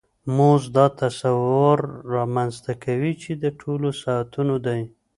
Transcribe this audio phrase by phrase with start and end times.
[0.37, 1.79] مزد دا تصور
[2.13, 4.81] رامنځته کوي چې د ټولو ساعتونو دی